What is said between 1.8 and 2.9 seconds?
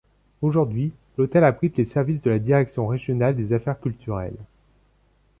services de la direction